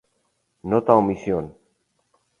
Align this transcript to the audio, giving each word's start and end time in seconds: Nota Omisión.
Nota 0.71 0.97
Omisión. 1.01 1.45